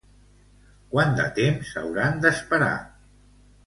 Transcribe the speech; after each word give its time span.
Quant 0.95 1.13
de 1.21 1.27
temps 1.37 1.77
hauran 1.85 2.21
d'esperar? 2.27 2.75